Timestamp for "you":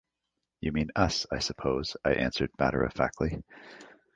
0.61-0.71